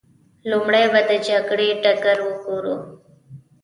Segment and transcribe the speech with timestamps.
[0.49, 2.75] لومړی به د جګړې ډګر وګورو.